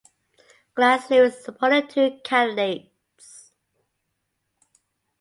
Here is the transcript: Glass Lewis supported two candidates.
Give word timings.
Glass 0.73 1.11
Lewis 1.11 1.45
supported 1.45 1.87
two 1.87 2.17
candidates. 2.23 3.51